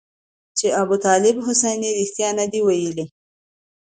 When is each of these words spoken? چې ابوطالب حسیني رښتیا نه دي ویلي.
چې 0.57 0.67
ابوطالب 0.81 1.35
حسیني 1.45 1.89
رښتیا 1.99 2.29
نه 2.39 2.45
دي 2.51 2.59
ویلي. 2.63 3.05